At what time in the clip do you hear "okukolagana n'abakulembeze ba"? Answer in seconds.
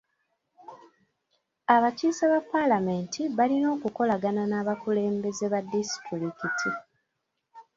3.75-5.59